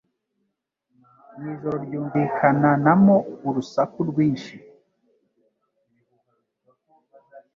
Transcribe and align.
mwijoro 1.37 1.75
ryumvikana 1.85 2.69
namo 2.85 3.15
urusaku 3.47 3.97
rwinshi! 4.09 4.55